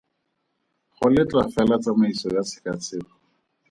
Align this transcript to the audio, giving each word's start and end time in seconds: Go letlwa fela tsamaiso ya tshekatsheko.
Go 0.95 1.05
letlwa 1.13 1.43
fela 1.53 1.75
tsamaiso 1.81 2.27
ya 2.35 2.43
tshekatsheko. 2.47 3.13